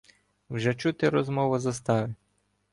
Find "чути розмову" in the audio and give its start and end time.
0.73-1.59